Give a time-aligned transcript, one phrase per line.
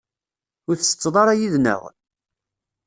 [0.67, 1.81] Ur tsetteḍ ara yid-nneɣ?